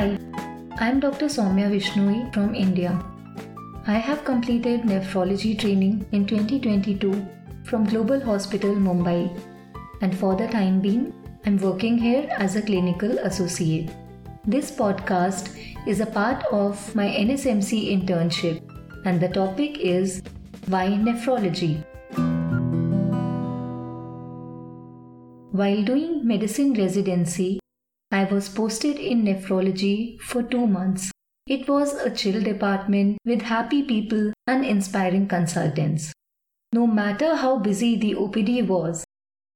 Hi, 0.00 0.18
I'm 0.78 0.98
Dr. 0.98 1.26
Saumya 1.26 1.66
Vishnoi 1.70 2.32
from 2.32 2.54
India. 2.54 2.92
I 3.86 3.98
have 3.98 4.24
completed 4.24 4.84
nephrology 4.84 5.58
training 5.58 6.06
in 6.12 6.24
2022 6.24 7.26
from 7.64 7.84
Global 7.84 8.18
Hospital 8.18 8.74
Mumbai, 8.74 9.28
and 10.00 10.16
for 10.16 10.34
the 10.36 10.48
time 10.48 10.80
being, 10.80 11.12
I'm 11.44 11.58
working 11.58 11.98
here 11.98 12.26
as 12.38 12.56
a 12.56 12.62
clinical 12.62 13.18
associate. 13.18 13.90
This 14.46 14.70
podcast 14.70 15.54
is 15.86 16.00
a 16.00 16.06
part 16.06 16.44
of 16.44 16.94
my 16.94 17.06
NSMC 17.06 17.84
internship, 17.98 18.62
and 19.04 19.20
the 19.20 19.28
topic 19.28 19.80
is 19.80 20.22
Why 20.68 20.86
Nephrology? 20.88 21.84
While 25.52 25.82
doing 25.82 26.26
medicine 26.26 26.72
residency, 26.72 27.59
I 28.12 28.24
was 28.24 28.48
posted 28.48 28.96
in 28.96 29.22
nephrology 29.22 30.20
for 30.20 30.42
two 30.42 30.66
months. 30.66 31.12
It 31.46 31.68
was 31.68 31.94
a 31.94 32.10
chill 32.10 32.42
department 32.42 33.18
with 33.24 33.42
happy 33.42 33.84
people 33.84 34.32
and 34.48 34.64
inspiring 34.64 35.28
consultants. 35.28 36.12
No 36.72 36.88
matter 36.88 37.36
how 37.36 37.58
busy 37.58 37.96
the 37.96 38.14
OPD 38.14 38.66
was, 38.66 39.04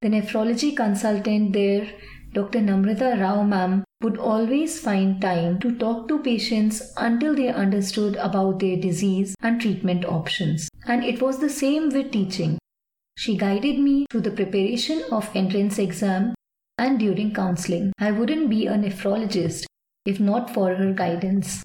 the 0.00 0.08
nephrology 0.08 0.76
consultant 0.76 1.54
there, 1.54 1.90
Dr. 2.34 2.60
Namrata 2.60 3.20
Rao 3.20 3.42
ma'am, 3.42 3.82
would 4.02 4.16
always 4.16 4.78
find 4.78 5.20
time 5.20 5.58
to 5.58 5.74
talk 5.76 6.06
to 6.06 6.20
patients 6.20 6.92
until 6.96 7.34
they 7.34 7.48
understood 7.48 8.14
about 8.16 8.60
their 8.60 8.76
disease 8.76 9.34
and 9.40 9.60
treatment 9.60 10.04
options. 10.04 10.68
And 10.86 11.02
it 11.02 11.20
was 11.20 11.40
the 11.40 11.50
same 11.50 11.88
with 11.88 12.12
teaching. 12.12 12.58
She 13.18 13.36
guided 13.36 13.80
me 13.80 14.06
through 14.08 14.20
the 14.20 14.30
preparation 14.30 15.02
of 15.10 15.34
entrance 15.34 15.80
exam 15.80 16.35
and 16.78 16.98
during 16.98 17.32
counseling. 17.32 17.92
I 17.98 18.10
wouldn't 18.10 18.50
be 18.50 18.66
a 18.66 18.74
nephrologist 18.74 19.66
if 20.04 20.20
not 20.20 20.50
for 20.50 20.74
her 20.74 20.92
guidance. 20.92 21.64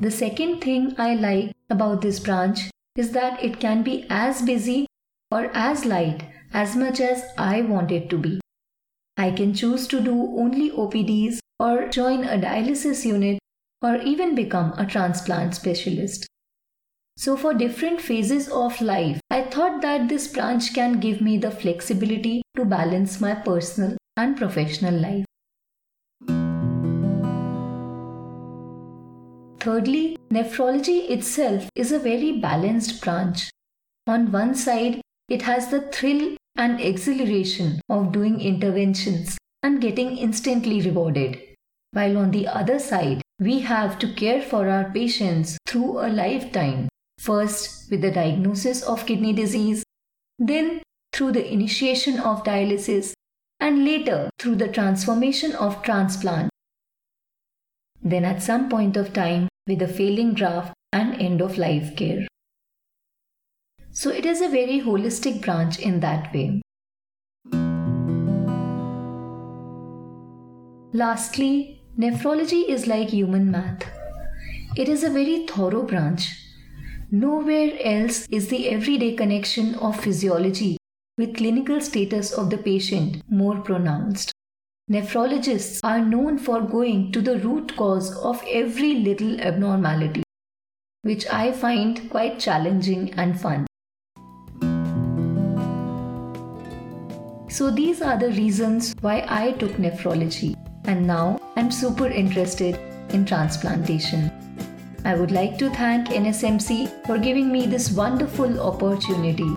The 0.00 0.10
second 0.10 0.60
thing 0.60 0.94
I 0.98 1.14
like 1.14 1.52
about 1.70 2.00
this 2.00 2.20
branch 2.20 2.70
is 2.96 3.12
that 3.12 3.42
it 3.42 3.60
can 3.60 3.82
be 3.82 4.06
as 4.08 4.42
busy 4.42 4.86
or 5.30 5.50
as 5.54 5.84
light 5.84 6.24
as 6.52 6.76
much 6.76 7.00
as 7.00 7.24
I 7.36 7.62
want 7.62 7.90
it 7.90 8.08
to 8.10 8.18
be. 8.18 8.40
I 9.16 9.30
can 9.30 9.54
choose 9.54 9.86
to 9.88 10.00
do 10.00 10.14
only 10.38 10.70
OPDs 10.70 11.38
or 11.58 11.88
join 11.88 12.24
a 12.24 12.38
dialysis 12.38 13.04
unit 13.04 13.38
or 13.82 13.96
even 13.96 14.34
become 14.34 14.72
a 14.78 14.86
transplant 14.86 15.54
specialist. 15.54 16.26
So, 17.18 17.34
for 17.34 17.54
different 17.54 18.00
phases 18.00 18.48
of 18.50 18.78
life, 18.82 19.20
I 19.30 19.44
thought 19.44 19.80
that 19.80 20.08
this 20.08 20.28
branch 20.28 20.74
can 20.74 21.00
give 21.00 21.22
me 21.22 21.38
the 21.38 21.50
flexibility 21.50 22.42
to 22.56 22.64
balance 22.66 23.22
my 23.22 23.34
personal 23.34 23.96
and 24.18 24.36
professional 24.36 24.94
life. 24.94 25.24
Thirdly, 29.58 30.18
nephrology 30.30 31.10
itself 31.10 31.70
is 31.74 31.90
a 31.90 31.98
very 31.98 32.38
balanced 32.38 33.02
branch. 33.02 33.50
On 34.06 34.30
one 34.30 34.54
side, 34.54 35.00
it 35.30 35.42
has 35.42 35.70
the 35.70 35.80
thrill 35.90 36.36
and 36.54 36.80
exhilaration 36.80 37.80
of 37.88 38.12
doing 38.12 38.40
interventions 38.42 39.38
and 39.62 39.80
getting 39.80 40.18
instantly 40.18 40.82
rewarded. 40.82 41.40
While 41.92 42.18
on 42.18 42.30
the 42.30 42.46
other 42.46 42.78
side, 42.78 43.22
we 43.40 43.60
have 43.60 43.98
to 44.00 44.12
care 44.12 44.42
for 44.42 44.68
our 44.68 44.90
patients 44.92 45.56
through 45.66 45.98
a 45.98 46.08
lifetime 46.08 46.88
first 47.18 47.90
with 47.90 48.02
the 48.02 48.10
diagnosis 48.10 48.82
of 48.82 49.06
kidney 49.06 49.32
disease, 49.32 49.82
then 50.38 50.82
through 51.12 51.32
the 51.32 51.52
initiation 51.52 52.20
of 52.20 52.44
dialysis, 52.44 53.12
and 53.60 53.84
later 53.84 54.30
through 54.38 54.56
the 54.56 54.68
transformation 54.68 55.52
of 55.52 55.82
transplant. 55.82 56.50
Then 58.02 58.24
at 58.24 58.42
some 58.42 58.68
point 58.68 58.96
of 58.96 59.12
time 59.12 59.48
with 59.66 59.82
a 59.82 59.88
failing 59.88 60.34
graft 60.34 60.74
and 60.92 61.20
end 61.20 61.40
of 61.40 61.58
life 61.58 61.96
care. 61.96 62.26
So 63.90 64.10
it 64.10 64.26
is 64.26 64.42
a 64.42 64.48
very 64.48 64.80
holistic 64.80 65.40
branch 65.40 65.78
in 65.78 66.00
that 66.00 66.32
way. 66.34 66.60
Lastly, 70.92 71.80
nephrology 71.98 72.68
is 72.68 72.86
like 72.86 73.08
human 73.10 73.50
math. 73.50 73.84
It 74.76 74.88
is 74.88 75.02
a 75.02 75.10
very 75.10 75.46
thorough 75.46 75.82
branch 75.82 76.45
Nowhere 77.12 77.70
else 77.84 78.26
is 78.32 78.48
the 78.48 78.68
everyday 78.68 79.14
connection 79.14 79.76
of 79.76 80.00
physiology 80.00 80.76
with 81.16 81.36
clinical 81.36 81.80
status 81.80 82.32
of 82.32 82.50
the 82.50 82.58
patient 82.58 83.22
more 83.30 83.60
pronounced. 83.60 84.32
Nephrologists 84.90 85.78
are 85.84 86.04
known 86.04 86.36
for 86.36 86.60
going 86.60 87.12
to 87.12 87.20
the 87.20 87.38
root 87.38 87.76
cause 87.76 88.16
of 88.16 88.42
every 88.50 88.94
little 88.94 89.40
abnormality, 89.40 90.24
which 91.02 91.28
I 91.28 91.52
find 91.52 92.10
quite 92.10 92.40
challenging 92.40 93.14
and 93.14 93.40
fun. 93.40 93.66
So, 97.48 97.70
these 97.70 98.02
are 98.02 98.18
the 98.18 98.30
reasons 98.30 98.96
why 99.00 99.24
I 99.28 99.52
took 99.52 99.72
nephrology, 99.72 100.56
and 100.86 101.06
now 101.06 101.38
I'm 101.54 101.70
super 101.70 102.08
interested 102.08 102.80
in 103.10 103.24
transplantation. 103.24 104.32
I 105.06 105.14
would 105.14 105.30
like 105.30 105.56
to 105.58 105.70
thank 105.70 106.08
NSMC 106.08 107.06
for 107.06 107.16
giving 107.16 107.50
me 107.52 107.66
this 107.66 107.92
wonderful 107.92 108.60
opportunity. 108.60 109.50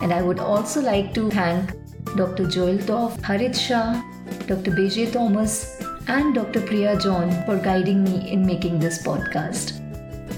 And 0.00 0.12
I 0.12 0.22
would 0.22 0.38
also 0.38 0.80
like 0.80 1.12
to 1.14 1.28
thank 1.28 1.72
Dr. 2.16 2.46
Joel 2.46 2.78
Topf, 2.78 3.18
Harit 3.20 3.58
Shah, 3.58 4.00
Dr. 4.46 4.70
Beje 4.70 5.12
Thomas, 5.12 5.82
and 6.06 6.36
Dr. 6.36 6.60
Priya 6.60 6.96
John 7.00 7.30
for 7.46 7.56
guiding 7.56 8.04
me 8.04 8.30
in 8.30 8.46
making 8.46 8.78
this 8.78 9.02
podcast. 9.02 9.78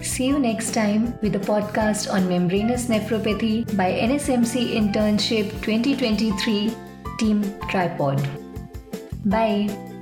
See 0.03 0.27
you 0.27 0.39
next 0.39 0.73
time 0.73 1.19
with 1.21 1.37
a 1.37 1.45
podcast 1.53 2.11
on 2.11 2.27
membranous 2.27 2.87
nephropathy 2.87 3.65
by 3.77 3.93
NSMC 3.93 4.73
Internship 4.81 5.51
2023 5.61 6.73
Team 7.19 7.43
Tripod. 7.69 8.27
Bye. 9.27 9.94